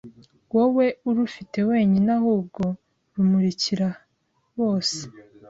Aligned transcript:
wowe 0.55 0.85
urufite 1.09 1.57
wenyine 1.69 2.09
ahubwo 2.19 2.61
rumurikira 3.13 3.89
bose, 4.57 4.99